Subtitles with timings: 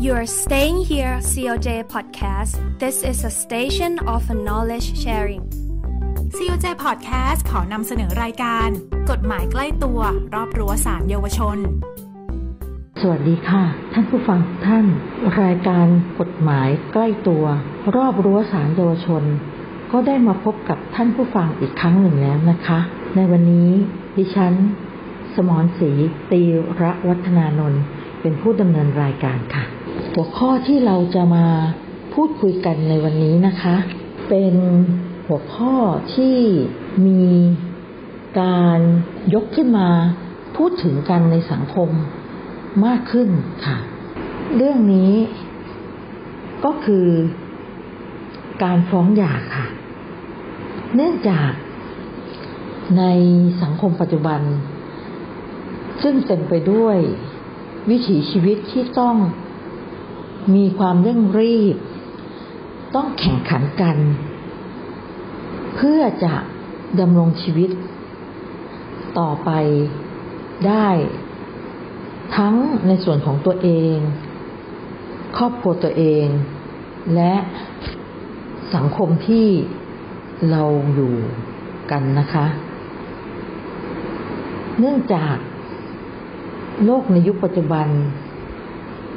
[0.00, 2.54] You're staying here, COJ Podcast.
[2.78, 5.42] This is a station of knowledge sharing.
[6.36, 8.68] COJ Podcast ขอนำเสนอรายการ
[9.10, 10.00] กฎหมายใกล้ตัว
[10.34, 11.58] รอบรั้วสารเยาวชน
[13.00, 14.86] สวัสดีค่ะ ท่านผู้ฟังทุกท่าน
[15.42, 15.86] รายการ
[16.20, 17.44] กฎหมายใกล้ตัว
[17.96, 19.22] รอบรั้วสารเยาวชน
[19.92, 22.78] ก็ได้มาพบกับท่านผู้ฟังอีกครั้งหนึ่งแล้วนะคะ
[23.14, 23.70] ในวันนี้
[24.16, 24.52] ดิฉัน
[25.34, 25.90] สมรศรี
[26.30, 26.42] ตี
[26.82, 27.82] ระวัฒนานนท์
[28.20, 29.77] เป็นผู้ดำเนินรายการค่ะ
[30.12, 31.46] หัวข้อที่เราจะมา
[32.14, 33.76] พูดคุยกันในวันนี้นะคะ
[34.28, 34.54] เป็น
[35.26, 35.74] หัวข้อ
[36.14, 36.36] ที่
[37.06, 37.24] มี
[38.40, 38.78] การ
[39.34, 39.88] ยกขึ้นมา
[40.56, 41.90] พูดถึงกันในสังคม
[42.86, 43.28] มากขึ้น
[43.66, 43.78] ค่ะ
[44.56, 45.12] เรื่องนี้
[46.64, 47.06] ก็คือ
[48.62, 49.66] การฟ้องหย่าค่ะ
[50.94, 51.50] เนื่องจาก
[52.98, 53.04] ใน
[53.62, 54.40] สังคมปัจจุบัน
[56.02, 56.96] ซึ่งเต็มไปด้วย
[57.90, 59.16] วิถีชีวิตที่ต้อง
[60.54, 61.76] มีความเร่งรีบ
[62.94, 63.96] ต้องแข่งขันกัน
[65.76, 66.34] เพื่อจะ
[67.00, 67.70] ดำรงชีวิต
[69.18, 69.50] ต่อไป
[70.66, 70.88] ได้
[72.36, 72.54] ทั้ง
[72.86, 73.96] ในส่วนของตัวเอง
[75.36, 76.26] ครอบครัวตัวเอง
[77.14, 77.34] และ
[78.74, 79.48] สังคมที่
[80.50, 80.62] เรา
[80.94, 81.14] อยู่
[81.90, 82.46] กันนะคะ
[84.78, 85.36] เนื่องจาก
[86.84, 87.86] โลกในยุคปัจจุบัน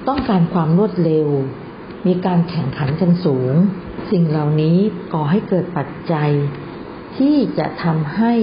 [0.08, 1.28] ต้องการความรวดเร็ว
[2.08, 3.54] มีการแข่งขันกันสูง
[4.12, 4.78] สิ่งเหล่านี้
[5.14, 6.32] ก่อให้เกิดปัจจัย
[7.18, 8.34] ที่จะทำให้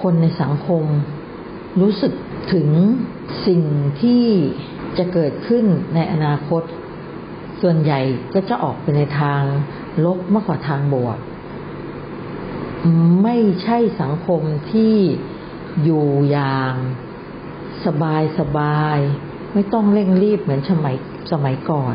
[0.00, 0.84] คนในสังคม
[1.80, 2.12] รู้สึก
[2.52, 2.68] ถึง
[3.46, 3.62] สิ่ง
[4.02, 4.24] ที่
[4.98, 6.62] จะเกิดขึ้นในอนาคต
[7.60, 8.00] ส่วนใหญ่
[8.34, 9.42] ก็จะออกไปในทาง
[10.04, 11.18] ลบมากกว่าทางบวก
[13.22, 14.96] ไม่ใช่สังคมที่
[15.84, 16.74] อยู่อย่าง
[17.84, 18.98] สบายสบาย
[19.54, 20.96] ไม่ต้องเร่งรีบเหมือนสมัย
[21.32, 21.94] สมัยก่อน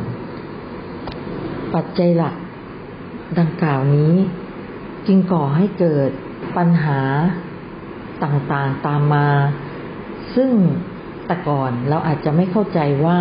[1.74, 2.36] ปัจจัยหลัก
[3.40, 4.14] ดังกล่าวนี้
[5.08, 6.10] จึงก่อให้เกิด
[6.58, 7.02] ปัญหา
[8.24, 9.28] ต่างๆตามมา
[10.36, 10.52] ซึ่ง
[11.26, 13.20] แต่ก่อนเราอาจจะไม่เข้าใจว่า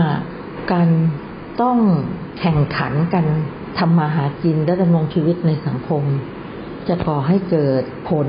[0.73, 0.89] การ
[1.63, 1.79] ต้อง
[2.39, 3.27] แข่งขันกัน
[3.79, 6.03] ทำมาหากินและดำรงชีวิตในสังคม
[6.89, 8.29] จะก่อให้เกิดผล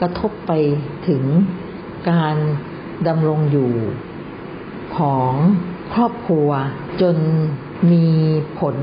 [0.00, 0.52] กระทบไป
[1.08, 1.22] ถึง
[2.10, 2.36] การ
[3.08, 3.72] ดำรงอยู่
[4.98, 5.32] ของ
[5.94, 6.50] ครอบครัว
[7.02, 7.16] จน
[7.92, 8.06] มี
[8.58, 8.76] ผล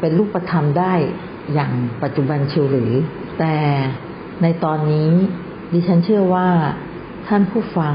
[0.00, 0.94] เป็นรูปธรรมได้
[1.54, 1.72] อย่าง
[2.02, 2.92] ปัจจุบันเชียวหรือ
[3.38, 3.56] แต่
[4.42, 5.10] ในตอนนี้
[5.72, 6.48] ดิฉันเชื่อว่า
[7.28, 7.94] ท่านผู้ฟัง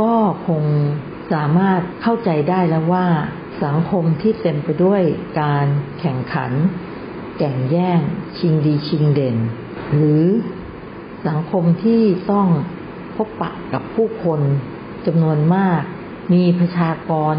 [0.00, 0.14] ก็
[0.46, 0.62] คง
[1.32, 3.06] สามารถเข้าใจได้แล้วว่า
[3.64, 5.02] สังคมที่เต็มไปด้วย
[5.40, 5.66] การ
[6.00, 6.52] แข่งขัน
[7.38, 8.00] แก่งแย่ง
[8.38, 9.36] ชิงดีชิงเด่น
[9.94, 10.24] หรือ
[11.28, 12.02] สังคมที่
[12.32, 12.48] ต้อง
[13.16, 14.40] พบปะกับผู้คน
[15.06, 15.82] จำนวนมาก
[16.32, 17.34] มีประชากร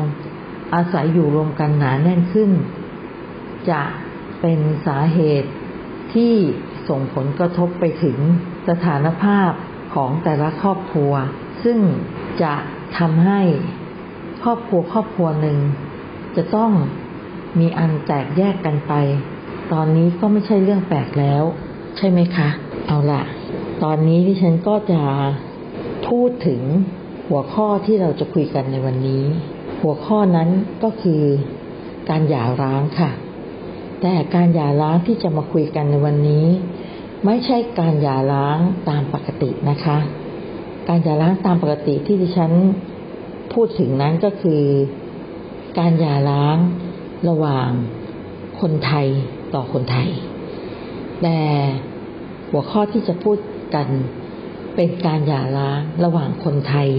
[0.73, 2.51] อาศัยอยู่รวมกันหนาแน่นขึ้น
[3.69, 3.81] จะ
[4.41, 5.51] เป็นสาเหตุ
[6.13, 6.33] ที่
[6.89, 8.17] ส่งผลกระทบไปถึง
[8.69, 9.51] สถานภาพ
[9.95, 11.13] ของแต่ละครอบครัว
[11.63, 11.79] ซึ่ง
[12.43, 12.53] จะ
[12.97, 13.41] ทำให้
[14.43, 15.57] ครอบครัวครอบครัวหนึ่ง
[16.35, 16.71] จะต้อง
[17.59, 18.93] มีอันแตกแยกกันไป
[19.73, 21.43] ตอนนี้ก็ไม่ใช่เรื่องแปลกแล้ว
[21.97, 22.49] ใช่ไหมคะ
[22.87, 23.23] เอาละ
[23.83, 25.01] ตอนนี้ที่ฉันก็จะ
[26.07, 26.61] พูดถึง
[27.29, 29.23] หัวข้อที่เราจะคุยกันในวันนี้
[29.81, 30.49] หัวข้อนั้น
[30.83, 31.21] ก็คือ
[32.09, 33.11] การหย่าร้างค่ะ
[34.01, 36.45] แต่การหย่าร้างที่จะมาคุยกันในวันนี้
[37.25, 38.57] ไม่ใช่การหย่าร้าง
[38.89, 39.97] ตามปกตินะคะ
[40.87, 42.51] การหย่าร้างตามปกติที่ดิฉัน
[43.53, 44.61] พูดถึงนั้นก็คือ
[45.79, 46.57] การหย่าร้าง
[47.29, 47.69] ระหว่าง
[48.61, 49.07] คนไทย
[49.53, 50.09] ต่อคนไทย
[51.21, 51.39] แต่
[52.51, 53.37] หัวข้อที่จะพูด
[53.75, 53.87] กัน
[54.75, 56.89] เป็นการหย่าร้างระหว่างคนไทย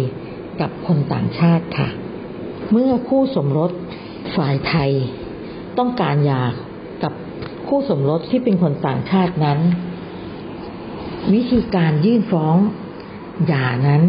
[0.61, 1.89] กับคนต่างชาติค่ะ
[2.71, 3.71] เมื่อคู่สมรส
[4.37, 4.91] ฝ่ายไทย
[5.79, 6.43] ต้องการหย่า
[7.03, 7.13] กับ
[7.69, 9.59] คู่สมรสที่เป็นคนต่างชาตินั้น
[11.33, 12.57] วิธีการยื่นฟ้อง
[13.47, 14.03] หย่านั้น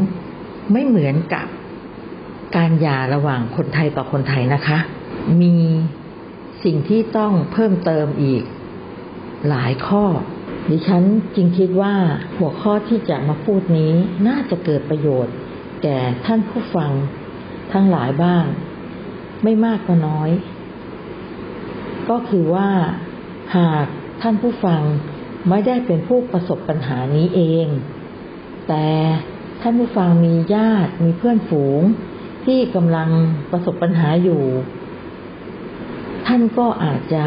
[0.71, 1.47] ไม่เหมือนกับ
[2.57, 4.77] การหย่าระหว่างคนไทยต่อคนไทยนะคะ
[5.41, 5.55] มี
[6.63, 8.43] สิ่งที่ต้องเพิ่มเติมอีก
[9.49, 10.05] หลายข้อ
[10.69, 11.03] ดิฉัน
[11.35, 11.93] จึงคิดว่า
[12.37, 13.93] หัวข้อที่จะมาพูดนี้
[14.27, 15.35] น่าจะเกิดประโยชน์
[15.83, 16.91] แก่ท่านผู้ฟัง
[17.73, 18.45] ทั้งหลายบ้าง
[19.43, 20.29] ไม่มากก็น้อย
[22.09, 22.69] ก็คือว่า
[23.57, 23.85] หาก
[24.21, 24.81] ท่านผู้ฟัง
[25.49, 27.67] ไม่ได้เป็นผู้ประสบปัญหานี้เอง
[28.67, 28.87] แต่
[29.61, 31.81] ท่านผู้ฟังมีญาติมีเพื่อนฝูง
[32.45, 33.09] ที่กำลัง
[33.51, 34.43] ประสบปัญหาอยู่
[36.27, 37.25] ท่านก็อาจจะ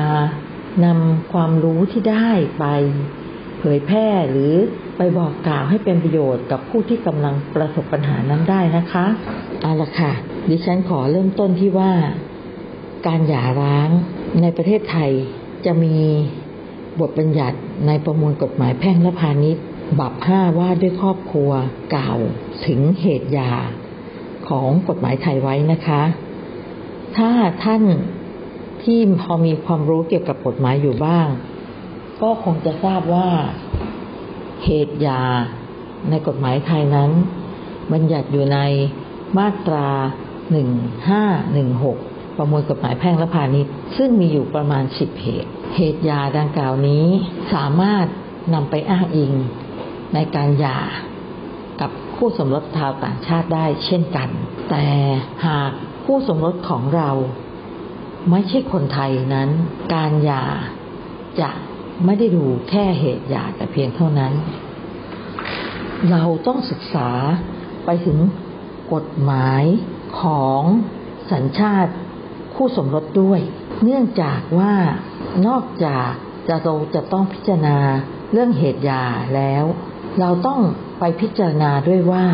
[0.85, 2.65] นำความรู้ที่ได้ไป
[3.59, 4.55] เผยแพร่หรือ
[4.97, 9.07] ไปบอกกล่าวให้เป็นประโยชน์กับผู้ที่กำลังประสบปัญหานั้นได้นะคะ
[9.63, 10.13] เอาละค่ะ
[10.49, 11.93] ดิฉันขอเริ่มต้นที่ว่า
[13.07, 13.89] การหย่าร้าง
[14.41, 15.11] ในประเทศไทย
[15.67, 15.97] จะมี
[17.01, 19.65] บทบัญญัติในประมวลกฎหมายแพ่งและพาณิชย์
[20.01, 21.51] บับห้าว่าด้วยครอบครัว
[21.95, 22.19] กล่าว
[22.67, 23.53] ถึงเหตุหย่า
[24.49, 26.03] ของกฎหมายไทยไว้นะคะ
[27.17, 27.31] ถ้า
[27.65, 27.83] ท่าน
[28.83, 31.29] ที่พอมีความรู้เกี่ยวกับกฎหมายอยู่บ้าง
[32.23, 33.29] ก็คงจะทราบว่า
[34.65, 35.23] เหตุยา
[36.11, 37.11] ในกฎหมายไทยนั้น
[37.93, 38.59] บัญญัติอยู่ใน
[39.39, 39.89] มาตรา
[41.13, 47.07] 1516 ประมวลกฎหมายแพ่งและพาณิชย์ ซึ่งมีอยู่ประมาณ 10 เหตุ เหตุยาดังกล่าวนี้
[47.55, 48.07] สามารถ
[48.55, 49.33] นำไปอ้างอิง
[50.15, 50.79] ในการหย่า
[51.81, 54.29] กับคู่สมรสชาวต่างชาติได้เช่นกัน
[54.71, 54.87] แต่
[55.47, 55.71] หาก
[56.05, 57.11] คู่สมรสของเรา
[58.31, 59.49] ไม่ใช่คนไทยนั้น
[59.95, 60.45] การหย่า
[61.41, 61.51] จะ
[62.05, 64.33] ไม่ได้ดูแค่เหตุหย่าแต่เพียงเท่านั้น
[66.11, 67.09] เราต้องศึกษา
[67.85, 68.19] ไปถึง
[68.95, 69.65] กฎหมาย
[70.21, 70.63] ของ
[71.33, 71.93] สัญชาติ
[72.55, 73.41] คู่สมรสด้วย
[73.83, 74.75] เนื่องจากว่า
[75.47, 76.11] นอกจาก
[76.49, 77.79] จะเราจะต้องพิจารณา
[78.33, 79.05] เรื่องเหตุยา
[79.35, 79.65] แล้ว
[80.21, 80.61] เราต้อง
[81.01, 82.27] ไปพิจารณาด้วยว่า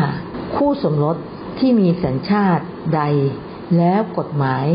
[0.55, 1.15] คู่สมรส
[1.59, 2.63] ที่มีสัญชาติ
[2.95, 3.01] ใด
[3.77, 4.65] แล้วกฎหมาย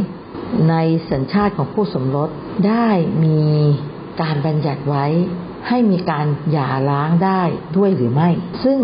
[0.71, 0.75] ใน
[1.11, 2.29] สัญชาติของคู่สมรส
[2.69, 2.89] ได้
[3.25, 3.43] มี
[4.21, 5.07] การบัญญัติไว้
[5.69, 7.43] ให้มีการหย่าร้างได้
[7.77, 8.29] ด้วยหรือไม่
[8.65, 8.81] ซึ่ง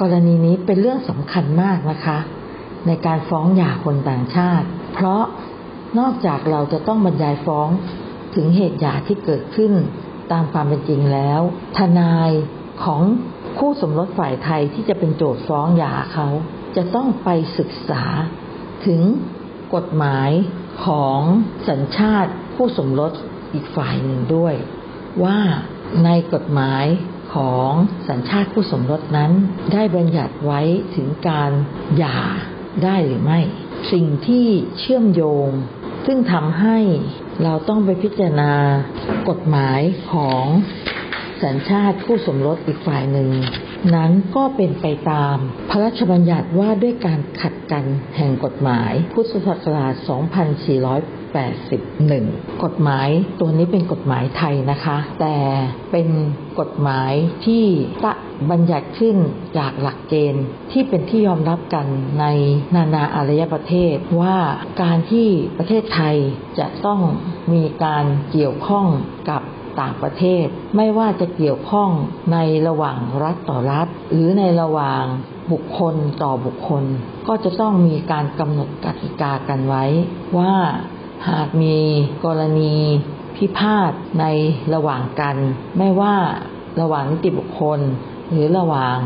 [0.00, 2.18] กรณีนี้เป็นเรื่องสำคัญมากนะคะ
[2.86, 5.22] ในการฟ้องหย่าคนต่างชาติ เพราะ
[5.98, 7.68] นอกจากเราจะต้องบรรยายฟ้อง
[8.34, 9.72] ถึงเหตุหย่าที่เกิดขึ้น
[10.32, 11.40] ตามความเป็นจริงแล้ว
[11.76, 12.30] ทนาย
[12.84, 13.02] ของ
[13.58, 16.28] คู่สมรสฝ่ายไทยที่จะเป็นโจทย์ฟ้องหย่าเขา
[16.76, 17.28] จะต้องไป
[17.58, 18.04] ศึกษา
[18.86, 19.00] ถึง
[19.74, 20.30] กฎหมาย
[20.84, 21.20] ของ
[21.68, 23.12] สัญชาติคู่สมรส
[23.54, 24.54] อีกฝ่ายหนึ่งด้วย
[25.24, 25.38] ว่า
[26.04, 26.84] ในกฎหมาย
[27.34, 27.70] ของ
[28.08, 29.32] สัญชาติคู่สมรสนั้น
[29.72, 30.60] ได้บัญญัติไว้
[30.96, 31.50] ถึงการ
[31.96, 32.20] หย่า
[32.84, 33.40] ได้หรือไม่
[33.92, 34.46] สิ่งที่
[34.78, 35.48] เชื่อมโยง
[36.06, 36.78] ซึ่งทำให้
[37.42, 38.52] เราต้องไปพิจารณา
[39.28, 39.80] กฎหมาย
[40.12, 40.44] ของ
[41.44, 43.30] สัญชาติคู่สมรสอีกฝ่ายหนึ่ง
[43.94, 45.36] นั้นก็เป็นไปตาม
[45.70, 47.84] พระราชบัญญัติว่าด้วยการขัดกัน
[48.16, 49.94] แห่งกฎหมายพุทธศักราช
[51.38, 53.08] 2481 กฎหมาย
[53.40, 55.36] ตัวนี้เป็นกฎหมายไทยนะคะ แต่
[55.92, 56.08] เป็น
[56.60, 57.12] กฎหมาย
[57.46, 57.64] ที่
[58.02, 58.14] ประ
[58.50, 59.16] บัญญัติขึ้น
[59.58, 61.86] จากหลักเกณฑ์ที่เป็นที่ยอมรับกัน
[62.20, 62.24] ใน
[62.74, 64.38] นานาอารยประเทศว่า
[64.82, 65.28] การที่
[65.58, 66.16] ประเทศไทย
[66.58, 67.00] จะต้อง
[67.52, 68.86] มีการเกี่ยวข้อง
[69.30, 69.42] กับ
[69.80, 70.46] ต่างประเทศ
[70.76, 71.90] ไม่ว่าจะเกี่ยวข้อง
[72.32, 72.38] ใน
[72.68, 75.04] ระหว่างรัฐต่อรัฐ หรือในระหว่าง
[75.52, 76.84] บุคคลต่อบุคคล
[77.28, 79.84] ก็จะต้องมีการกำหนดกติกากันไว้
[80.38, 80.54] ว่า
[81.28, 81.76] หากมี
[82.24, 82.74] กรณี
[83.36, 84.24] พิพาทใน
[84.74, 85.36] ระหว่างกัน
[85.78, 86.14] ไม่ว่า
[86.80, 87.80] ระหว่างนิติบุคคล
[88.30, 88.96] หรือระหว่าง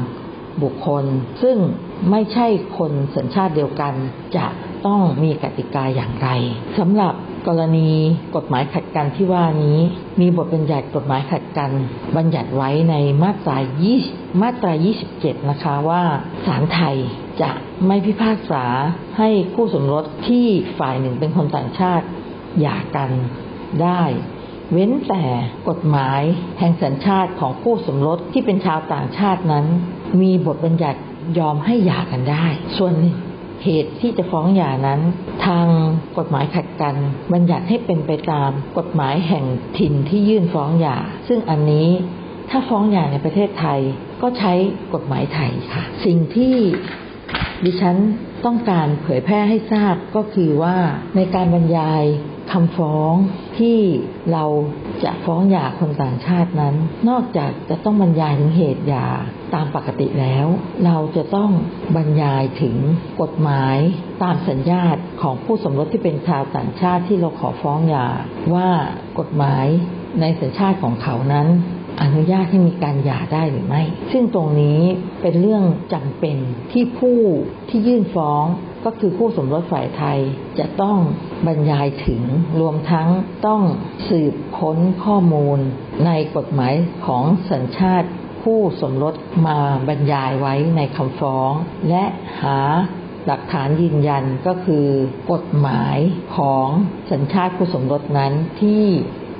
[0.63, 1.05] บุคคล
[1.43, 1.57] ซึ่ง
[2.11, 2.47] ไม่ใช่
[2.79, 3.95] คนสัญชาติเดียวกัน
[4.37, 4.47] จะ
[4.87, 6.29] ต้องมีกติกาอย่างไร
[6.79, 7.15] สำหรับ
[7.49, 7.91] กรณี
[8.37, 9.79] กฎหมายขัดกันที่ว่านี้
[10.21, 11.71] มีบทบัญญัติกฎหมายขัดกัน
[12.17, 13.59] บัญญัติไว้ในมาตรา
[14.01, 14.73] 20 มาตรา
[15.11, 16.03] 27 นะคะว่า
[16.47, 16.97] ศาลไทย
[17.43, 17.51] จะ
[17.87, 18.65] ไม่พิพากษา
[19.19, 20.47] ให้คู่สมรสที่
[20.79, 22.07] ฝ่ายหนึ่งเป็นคนต่างชาติ
[22.61, 23.11] หย่ากัน
[23.83, 24.03] ได้
[24.73, 25.25] เว้นแต่
[25.69, 26.23] กฎหมาย
[26.59, 29.67] แห่งสัญชาติของคู่สมรสที่เป็นชาวต่างชาตินั้น
[30.21, 31.01] มีบทบัญญัติ
[31.39, 32.47] ยอมให้หย่ากันได้
[32.77, 32.95] ส่วน
[33.65, 35.01] เหตุที่จะฟ้องหย่านั้น
[35.47, 35.67] ทาง
[36.19, 36.95] กฎหมายขัดกัน
[37.33, 39.45] บัญญัติให้เป็นไปตามกฎหมายแห่ง
[39.79, 40.99] ถิ่นที่ยื่นฟ้องหย่า
[41.29, 41.89] ซึ่งอันนี้
[42.51, 43.81] ถ้าฟ้องหย่าในประเทศไทย
[44.23, 44.53] ก็ใช้
[44.95, 46.57] กฎหมายไทยค่ะ สิ่งที่
[47.65, 47.97] ดิฉัน
[48.45, 50.77] ต้องการเผยแพร่ให้ทราบก็คือว่า
[51.17, 52.03] ในการบรรยาย
[52.53, 53.13] คำฟ้อง
[53.59, 53.79] ที่
[54.33, 54.45] เรา
[55.05, 56.75] จะฟ้องหย่าคนต่างชาตินั้น
[57.09, 59.07] นอกจากจะต้องบรรยายถึงเหตุหย่า
[59.55, 60.47] ตามปกติแล้ว
[60.85, 61.51] เราจะต้อง
[61.97, 62.77] บรรยายถึง
[63.21, 63.77] กฎหมาย
[64.23, 68.09] ตามสัญญาตของผู้สมรสที่เป็นชาวต่างชาติที่เราขอฟ้องหย่า
[68.55, 68.69] ว่า
[69.19, 69.67] กฎหมาย
[70.21, 71.49] ในสัญชาติของเขานั้น
[72.03, 73.83] อนุญาตให้มีการหย่าได้หรือไม่
[74.13, 74.81] ซึ่งตรงนี้
[75.23, 76.37] เป็นเรื่องจำเป็น
[76.73, 77.21] ที่ผู้
[77.69, 78.45] ที่ยื่นฟ้อง
[78.85, 80.19] ก็คือคู่สมรสฝ่ายไทย
[80.59, 80.99] จะต้อง
[81.47, 82.23] บรรยายถึง
[82.61, 83.09] รวมทั้ง
[83.47, 83.63] ต้อง
[84.09, 85.59] สืบค้นข้อมูล
[86.07, 86.75] ในกฎหมาย
[87.07, 88.09] ของสัญชาติ
[88.43, 89.15] คู่สมรส
[89.47, 89.59] มา
[89.89, 91.51] บรรยายไว้ในคำฟ้อง
[91.89, 92.05] และ
[92.43, 92.61] หา
[93.27, 94.87] หลักฐานยืนยันก็คือ
[95.33, 95.99] กฎหมาย
[96.37, 96.69] ของ
[97.11, 98.85] สัญชาติคู่สมรสนั้นที่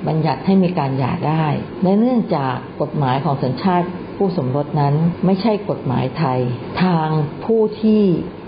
[0.07, 1.45] บัญญัติให้มีการหย่าได้
[1.83, 4.95] และเนื่องจากกฎหมายของสัญชาติคู่สมรสนั้น
[5.25, 6.39] ไม่ใช่กฎหมายไทย
[6.83, 7.09] ทาง
[7.45, 8.01] ผู้ที่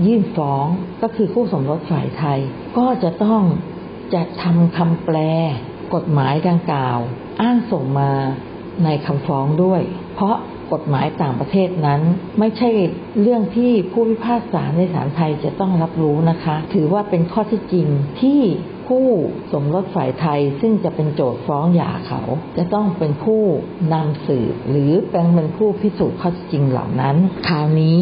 [0.06, 0.66] ยื่นฟ้อง
[1.02, 2.40] ก็คือคู่สมรสฝ่ายไทย
[2.78, 3.42] ก็จะต้อง
[4.14, 5.18] จัดทำคำแปล
[5.96, 7.00] กฎหมายดังกล่าว
[7.42, 8.12] อ้างส่งมา
[8.84, 9.82] ในคำฟ้องด้วย
[10.16, 10.36] เพราะ
[10.74, 12.02] กฎหมายต่างประเทศนั้น
[12.40, 12.70] ไม่ใช่
[13.22, 17.88] เรื่องที่ผู้พิพากษาในศาลไทยจะต้องรับรู้นะคะ ถือว่าเป็นข้อที่จริง
[18.22, 18.42] ที่
[18.88, 19.08] ผู้
[19.54, 22.22] สมรสฝ่ายไทยซึ่งจะเป็นโจทย์ฟ้องหย่าเขา
[22.58, 23.42] จะต้องเป็นผู้
[23.94, 27.16] นำสืบหรือเป็นผู้พิสูจน์ข้อจริงเหล่านั้น
[27.48, 27.98] คราวนี้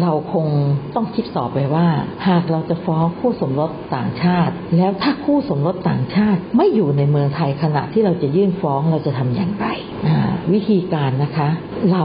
[0.00, 0.46] เราคง
[0.94, 1.86] ต้องคิดต่อไปว่า
[2.28, 9.66] หากเราจะฟ้องผู้สมรสต่างชาติ แล้วถ้าคู่สมรสต่างชาติ ไม่อยู่ในเมืองไทยขณะที่เราจะยื่นฟ้องเราจะทำอย่างไร
[10.52, 11.48] วิธีการนะคะ
[11.92, 12.04] เรา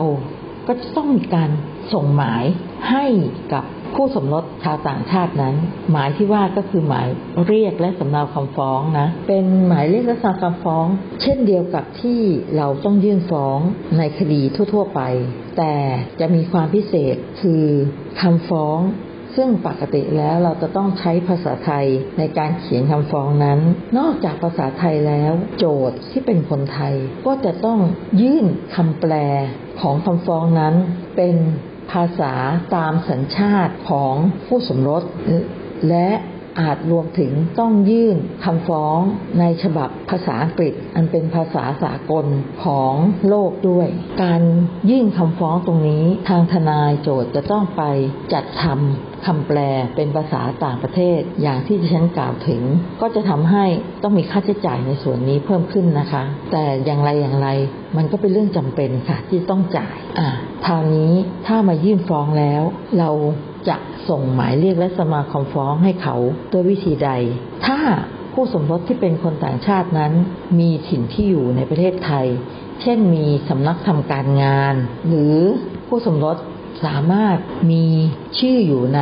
[0.67, 1.50] ก็จะต้องมีการ
[1.93, 2.43] ส่งหมาย
[2.89, 3.05] ให้
[3.53, 5.55] กับ ผู้สมรสชาวต่างชาตินั้น
[5.91, 7.07] หมายที่ว่าก็คือหมาย
[7.48, 10.86] เรียกและสำเนาคำฟ้องนะ เป็นหมายเรียกและสำเนาคำฟ้อง
[11.21, 12.21] เช่นเดียวกับที่
[12.57, 13.60] เราต้องยื่นฟ้อง
[13.98, 14.41] ในคดี
[14.74, 15.01] ทั่ว ๆ ไป
[15.57, 15.75] แต่
[16.19, 17.65] จะมีความพิเศษคือ
[18.21, 18.79] คำฟ้อง
[19.38, 21.86] ซึ่งปกติแล้วเราจะต้องใช้ภาษาไทย
[22.19, 23.60] ในการเขียนคำฟ้องนั้น
[23.98, 26.93] นอกจากภาษาไทยแล้ว โจทย์ที่เป็นคนไทย
[27.25, 27.79] ก็จะต้อง
[28.21, 28.45] ยื่น
[28.75, 29.13] คำแปล
[29.81, 30.75] ของคำฟ้องนั้น
[31.15, 31.36] เป็น
[31.91, 32.33] ภาษา
[32.75, 34.15] ตามสัญชาติของ
[34.48, 35.03] ผู้สมรส
[35.89, 36.10] และ
[36.62, 39.00] อาจรวมถึงต้องยื่นคำฟ้อง
[39.39, 42.25] ในฉบับภาษาอังกฤษ อันเป็นภาษาสากล
[42.63, 42.93] ของ
[43.29, 43.88] โลกด้วย
[44.24, 44.41] การ
[44.89, 47.83] ยื่นคำฟ้องตรงนี้ทางทนายโจทย์จะต้องไป
[48.33, 49.57] จัดทำคำแปล
[49.95, 52.62] เป็นภาษาต่างประเทศ อย่างที่ดิฉันกล่าวถึง
[53.01, 53.65] ก็จะทำให้
[54.03, 57.48] ต้องมีค่าใช้จ่ายในส่วนนี้เพิ่มขึ้นนะคะ แต่อย่างไรอย่างไร
[57.98, 60.29] มันก็เป็นเรื่องจำเป็นค่ะ ที่ต้องจ่ายอ่า
[60.67, 61.13] ทางนี้
[61.48, 62.63] ถ้ามายื่นฟ้องแล้ว
[63.00, 63.10] เรา
[63.69, 63.77] จะ
[64.10, 66.15] ส่งหมายเรียกและสมาคมฟ้องให้เขา
[66.51, 67.12] ด้วยวิธีใด
[67.65, 67.79] ถ้า
[68.33, 70.13] ผู้สมรสที่เป็นคนต่างชาตินั้น
[70.60, 72.27] มีถิ่นที่อยู่ในประเทศไทย
[72.81, 74.75] เช่นมีสำนักทำการงาน
[75.07, 75.36] หรือ
[75.88, 76.38] ผู้สมรส
[76.86, 77.38] สามารถ
[77.71, 77.86] มี
[78.39, 79.01] ชื่ออยู่ใน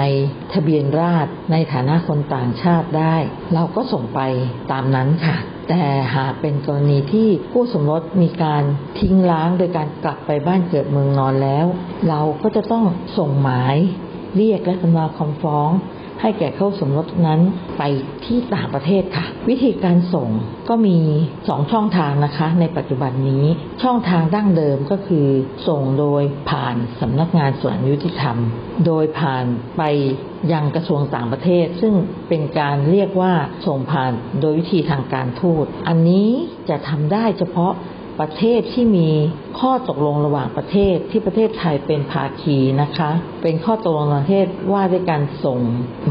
[0.53, 3.15] ทะเบียนราษฎรในฐานะคนต่างชาติได้
[3.53, 4.19] เราก็ส่งไป
[4.71, 5.37] ตามนั้นค่ะ
[5.69, 5.83] แต่
[6.15, 8.63] หากเป็นกรณีที่ผู้สมรสมีการ
[8.99, 11.65] ทิ้งล้างโดยการกลับไปบ้านเกิดเมืองนอนแล้ว
[12.09, 12.85] เราก็จะต้อง
[13.17, 13.75] ส่งหมาย
[14.35, 15.69] เรียกและสำเนาคำฟ้อง
[16.21, 17.39] ให้แก่เข้าสมรสนั้น
[17.77, 17.83] ไป
[18.25, 20.29] ที่ต่างประเทศค่ะ วิธีการส่ง
[20.69, 20.97] ก็มี
[21.47, 23.45] สองช่องทางนะคะ ในปัจจุบันนี้
[23.83, 25.27] ช่องทางดั้งเดิมก็คือ
[25.67, 28.37] ส่งโดยผ่านสำนักงานส่วนยุติธรรม
[28.85, 29.45] โดยผ่าน
[29.77, 29.83] ไป
[30.51, 31.93] ยังกระทรวงต่างประเทศ ซึ่ง
[32.29, 33.33] เป็นการเรียกว่า
[33.67, 34.11] ส่งผ่าน
[34.41, 36.29] โดยวิธีทางการทูต อันนี้
[36.69, 37.73] จะทำได้เฉพาะ
[38.19, 39.09] ประเทศที่มี
[39.59, 43.09] ข้อตกลงระหว่างประเทศที่ประเทศไทยเป็นภาคีนะคะ
[43.41, 45.59] เป็นข้อตกลงประเทศว่าด้วยการส่ง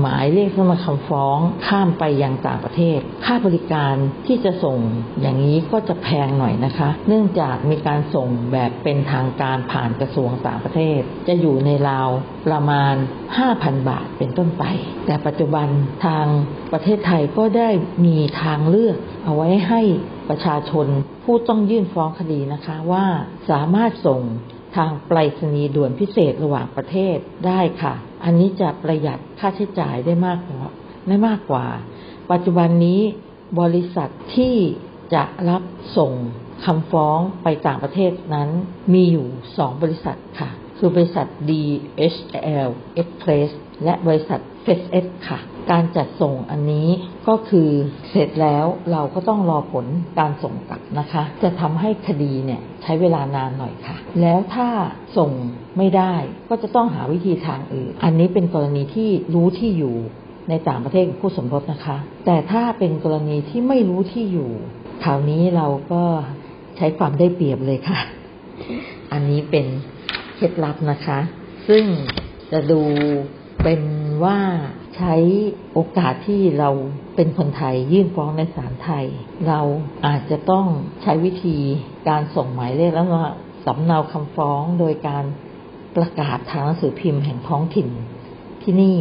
[0.01, 3.95] หมายเรียกเข้ามาคำฟ้องข้ามไปยังต่างประเทศ ค่าบริการ
[4.27, 4.79] ที่จะส่ง
[5.21, 12.09] อย่างนี้ก็จะแพงหน่อยนะคะ เนื่องจากมีการส่งแบบเป็นทางการผ่านกระทรวงต่างประเทศ จะอยู่ในราว
[12.47, 12.95] ประมาณ
[13.41, 14.65] 5,000 บาทเป็นต้นไป
[15.07, 15.67] แต่ปัจจุบัน
[16.07, 16.27] ทาง
[16.73, 17.71] ประเทศไทยก็ได้
[18.07, 19.83] มีทางเลือกเอาไว้ให้
[20.29, 20.87] ประชาชน
[21.25, 23.07] ผู้ต้องยื่นฟ้องคดีนะคะว่า
[23.51, 24.21] สามารถส่ง
[24.77, 27.17] ทางไปรษณีย์ด่วนพิเศษระหว่างประเทศ
[27.47, 27.95] ได้ค่ะ
[28.25, 30.63] อันนี้จะประหยัดค่าใช้จ่ายได้มากกว่า
[31.09, 31.67] ได้มากกว่า
[32.31, 33.01] ปัจจุบันนี้
[33.61, 34.57] บริษัทที่
[35.15, 35.63] จะรับ
[35.97, 36.13] ส่ง
[36.65, 38.49] คำฟ้องไปต่างประเทศนั้น
[38.93, 42.71] มีอยู่สองบริษัทค่ะ คือบริษัท DHL
[43.01, 43.51] Express
[43.85, 45.39] และบริษัท FedEx ค่ะ
[45.71, 46.89] การจัดส่งอันนี้
[47.29, 47.69] ก็คือ
[48.11, 49.87] เสร็จแล้วเราก็ต้องรอผล
[50.19, 54.69] การส่งกลับนะคะ จะทำให้คดีเนี่ยใช้เวลานานหน่อยค่ะ แล้วถ้า
[55.17, 55.31] ส่ง
[55.79, 56.15] ไม่ได้
[56.49, 59.97] ก็จะต้องหาวิธีทางอื่น อันนี้เป็นกรณีที่รู้ที่อยู่
[60.49, 64.51] ในต่างประเทศผู้สมรสนะคะ แต่ถ้าเป็นกรณีที่ไม่รู้ที่อยู่
[65.05, 66.03] คราวนี้เราก็
[66.77, 68.01] ใช้ความได้เปรียบเลยค่ะ
[69.13, 69.67] อันนี้เป็น
[70.39, 71.19] เคล็ดลับนะคะ
[71.69, 71.85] ซึ่ง
[72.53, 72.83] จะดู
[73.65, 73.83] เป็น
[74.25, 74.41] ว่า
[74.97, 75.15] ใช้
[75.73, 76.71] โอกาสที่เรา
[77.17, 79.05] เป็นคนไทยยื่นฟ้องในศาลไทย
[79.49, 79.61] เรา
[80.07, 80.67] อาจจะต้อง
[81.03, 81.57] ใช้วิธี
[82.09, 83.23] การส่งหมายเลขแล้วก็
[83.67, 85.25] สำเนาคำฟ้องโดยการ
[85.97, 87.89] ประกาศทางหนังสือพิมพ์แห่งท้องถิ่น
[88.63, 88.97] ที่นี่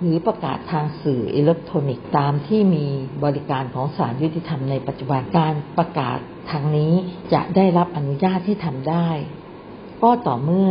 [0.00, 2.86] หรือประกาศทางสื่ออิเล็กทรอนิกส์ตามที่มี
[3.24, 6.18] บริการของศาลยุติธรรมในปัจจุบันการประกาศ
[6.50, 6.92] ทางนี้
[7.32, 9.08] จะได้รับอนุญาตที่ทำได้
[10.02, 10.70] ก็ต่อเมื่อ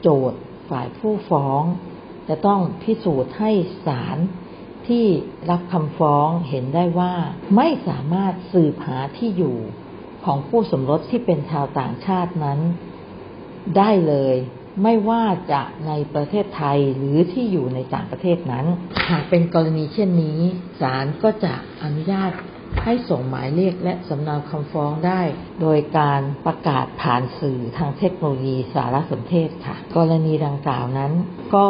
[0.00, 1.62] โจทย์ฝ่ายผู้ฟ้อง
[2.28, 3.50] จะต้องพิสูจน์ให้
[3.86, 4.18] ศาล
[4.88, 5.06] ที่
[5.50, 7.14] รับคำฟ้องเห็นได้ว่า
[7.56, 9.58] ไม่สามารถสืบหาที่อยู่
[10.24, 12.60] ของผู้สมรสที่เป็นชาวต่างชาตินั้น
[13.76, 14.36] ได้เลย
[14.82, 18.66] ไม่ว่าจะในประเทศไทยหรือที่อยู่ในต่างประเทศนั้น
[19.10, 20.40] หากเป็นกรณีเช่นนี้
[20.80, 22.32] ศาลก็จะอนุญาต
[22.84, 25.20] ให้ส่งหมายเรียกและสำเนาคำฟ้องได้
[25.60, 31.12] โดยการประกาศผ่านสื่อทางเทคโนโลยีสารสนเทศค่ะ กรณีดังกล่าวนั้น
[31.54, 31.66] ก็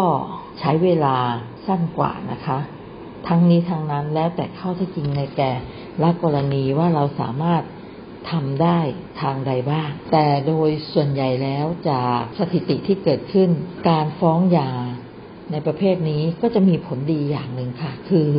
[0.61, 1.17] ใช้เวลา
[1.67, 2.59] สั้นกว่านะคะ
[3.29, 5.53] ทั้งนี้ทั้งนั้นแล้วแต่เข้าที่จริงในแก่
[6.03, 7.63] ละกรณีว่าเราสามารถ
[8.31, 8.79] ทำได้
[9.21, 13.51] ทางใดบ้าง แต่โดยส่วนใหญ่แล้วจากสถิติที่เกิดขึ้น
[13.89, 14.71] การฟ้องยา
[15.51, 18.31] ในประเภทนี้ก็จะมีผลดีอย่างหนึ่งค่ะ คือ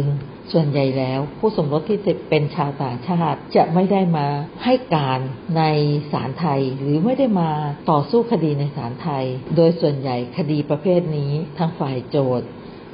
[0.52, 4.28] ส่วนใหญ่แล้ว ผู้สมรสที่เป็นชาวต่างชาติจะไม่ได้มา
[4.64, 5.20] ให้การ
[5.58, 5.64] ใน
[6.12, 7.52] ศาลไทย หรือไม่ได้มา
[7.92, 12.48] ต่อสู้คดีในศาลไทย โดยส่วนใหญ่คดีประเภทนี้ทางฝ่ายโจทย์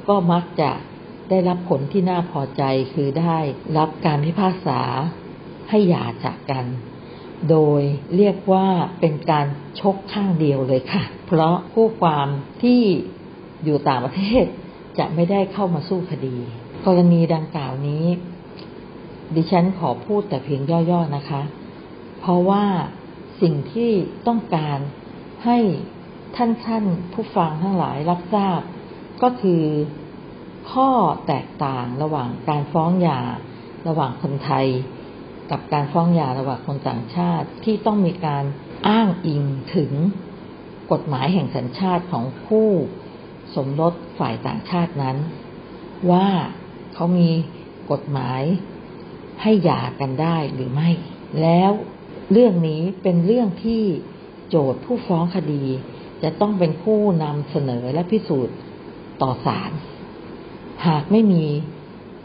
[0.08, 0.70] ก็มักจะ
[1.30, 2.62] ได้รับผลที่น่าพอใจ
[2.94, 3.38] คือได้
[3.78, 4.80] รับการพิพากษา
[5.70, 6.64] ให้หย่าจากกัน
[7.50, 7.82] โดย
[8.16, 8.66] เรียกว่า
[9.00, 9.46] เป็นการ
[9.80, 12.28] ชกข้างเดียวเลยค่ะ เพราะผู้ความ
[12.62, 12.80] ที่
[13.64, 14.44] อยู่ต่างประเทศ
[14.98, 16.36] จะไม่ได้เข้ามาสู้คดี
[16.86, 18.04] กรณีดังกล่าวนี้
[19.34, 21.42] ดิฉันขอพูดแต่เพียงย่อๆนะคะ
[22.20, 22.64] เพราะว่า
[23.42, 23.90] สิ่งที่
[24.26, 24.78] ต้องการ
[25.44, 25.58] ให้
[26.36, 28.60] ท่านท่านผู้ฟังทั้งหลายรับทราบ
[29.22, 29.62] ก็คือ
[30.72, 30.90] ข้อ
[31.26, 33.20] แตกต่างระหว่างการฟ้องหย่า
[33.88, 34.66] ระหว่างคนไทย
[35.50, 38.44] กับการฟ้องหย่าระหว่างคนต่างชาติที่ต้องมีการ
[38.88, 39.42] อ้างอิง
[39.74, 39.92] ถึง
[40.92, 42.68] กฎหมายแห่งสัญชาติของผู้
[43.54, 45.16] สมรสฝ่ายต่างชาตินั้น
[46.10, 46.28] ว่า
[46.94, 47.28] เขามี
[47.90, 48.42] กฎหมาย
[49.42, 50.90] ให้หย่ากันได้หรือไม่
[51.42, 51.70] แล้ว
[52.32, 53.82] เรื่องนี้เป็นเรื่องที่
[54.48, 55.64] โจทย์ผู้ฟ้องคดี
[56.22, 58.56] จะต้องเป็นผู้นำเสนอและพิสูจน์
[59.22, 59.72] ต่อศาล
[60.86, 61.44] หากไม่มี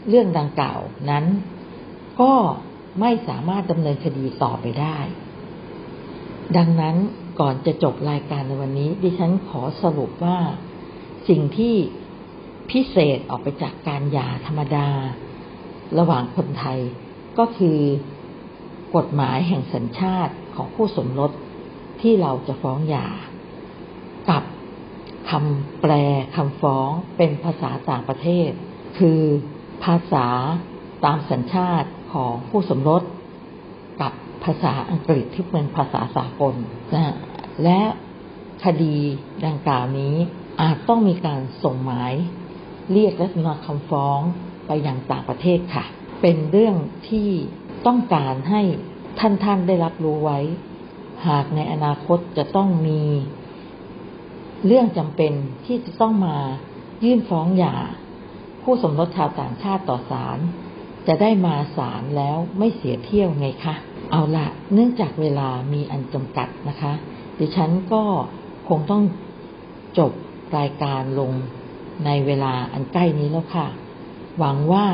[0.08, 0.80] เรื่องดังกล่าว
[1.10, 1.24] นั้น
[2.20, 2.32] ก็
[3.00, 4.98] ไม่สามารถดำเนินคดีต่อไปได้
[6.56, 6.96] ดังนั้น
[7.40, 10.38] ก่อนจะจบรายการในวันนี้ ดิฉันขอสรุปว่า
[11.28, 11.74] สิ่งที่
[12.70, 14.88] พิเศษออกไปจากการหย่าธรรมดา
[15.98, 16.78] ระหว่างคนไทย
[17.38, 17.78] ก็คือ
[18.96, 21.30] กฎหมายแห่งสัญชาติของผู้สมรส
[22.00, 23.08] ที่เราจะฟ้องหย่า
[24.30, 24.42] กับ
[25.30, 25.92] คำแปล
[26.36, 28.50] คำฟ้องเป็นภาษาต่างประเทศ
[28.98, 29.20] คือ
[29.84, 30.26] ภาษา
[31.04, 33.02] ตามสัญชาติของผู้สมรส
[34.00, 34.12] กับ
[34.44, 36.54] ภาษาอังกฤษที่เป็นภาษาสากล
[36.94, 37.14] นะ
[37.64, 37.80] และ
[38.64, 38.96] คดี
[39.46, 40.14] ดังกล่าวนี้
[40.60, 42.12] อาจต้องมีการส่งหมาย
[42.92, 44.20] เรียกและนาคำฟ้อง
[44.66, 45.84] ไปยังต่างประเทศค่ะ
[46.22, 46.76] เป็นเรื่อง
[47.08, 47.28] ที่
[47.86, 48.62] ต้องการให้
[49.18, 50.38] ท่านท่านได้รับรู้ไว้
[51.28, 53.02] หากในอนาคตจะต้องมี
[54.66, 55.32] เรื่องจำเป็น
[55.66, 56.36] ที่จะต้องมา
[57.04, 57.76] ยื่นฟ้องหย่า
[58.62, 60.38] ผู้สมรสชาวต่างชาติต่อศาล
[61.06, 63.74] จะได้มาศาลแล้วไม่เสียเที่ยวไงคะ
[64.12, 66.92] เอาละเนื่องจากเวลามีอันจำกัดนะคะ
[67.38, 68.02] ดิฉันก็
[68.68, 69.02] คงต้อง
[69.98, 70.12] จบ
[70.58, 71.32] รายการลง
[72.04, 73.66] ในเวลาอันใกล้นี้แล้วค่ะ
[74.38, 74.86] หวังว่า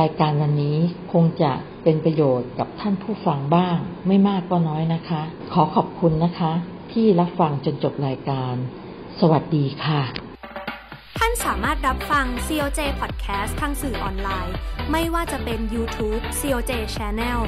[0.00, 0.76] รายการวันนี้
[1.12, 6.52] คงจะเป็นประโยชน์กับท่านผู้ฟังบ้าง ไม่มากก็น้อยนะคะ ขอขอบคุณนะคะ
[6.92, 8.54] ที่รับฟังจนจบรายการ
[9.20, 10.02] สวัสดีค่ะ
[11.18, 14.56] ท่านสามารถรับฟัง COJ Podcast ทางสื่อออนไลน์
[14.92, 17.40] ไม่ว่าจะเป็น YouTube COJ Channel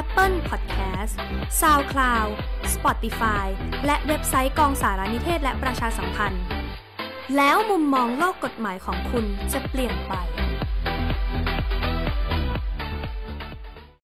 [0.00, 1.14] Apple Podcast
[1.60, 2.28] SoundCloud
[2.74, 3.46] Spotify
[3.86, 6.42] และเว็บไซต์กองสารนิเทศและประชาสัมพันธ์
[7.36, 10.12] แล้วมุมมองโลกกฎหมายของคุณจะเปลี่ยนไป